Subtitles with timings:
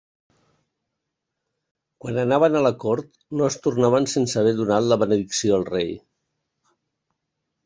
[2.05, 3.11] Quan anaven a la cort
[3.41, 5.95] no es tornaven sense haver donat la benedicció al rei.